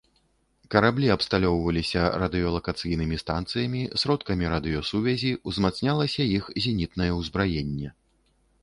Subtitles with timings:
[0.75, 7.89] Караблі абсталёўваліся радыёлакацыйнымі станцыямі, сродкамі радыёсувязі, узмацнялася іх зенітнае ўзбраенне.